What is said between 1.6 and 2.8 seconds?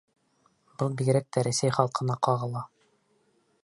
халҡына ҡағыла.